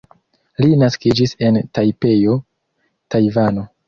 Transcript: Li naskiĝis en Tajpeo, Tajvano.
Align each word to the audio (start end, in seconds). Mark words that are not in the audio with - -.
Li 0.63 0.69
naskiĝis 0.83 1.33
en 1.47 1.59
Tajpeo, 1.79 2.39
Tajvano. 3.17 3.67